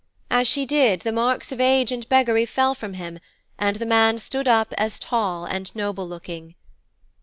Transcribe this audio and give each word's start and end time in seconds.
As 0.31 0.47
she 0.47 0.65
did, 0.65 1.01
the 1.01 1.11
marks 1.11 1.51
of 1.51 1.61
age 1.61 1.91
and 1.91 2.09
beggary 2.09 2.47
fell 2.47 2.73
from 2.73 2.95
him 2.95 3.19
and 3.59 3.75
the 3.75 3.85
man 3.85 4.17
stood 4.17 4.47
up 4.47 4.73
as 4.75 4.97
tall 4.97 5.45
and 5.45 5.69
noble 5.75 6.07
looking. 6.07 6.55